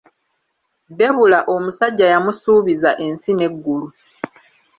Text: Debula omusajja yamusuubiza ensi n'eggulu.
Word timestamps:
Debula 0.97 1.39
omusajja 1.53 2.05
yamusuubiza 2.13 2.89
ensi 3.05 3.31
n'eggulu. 3.35 3.87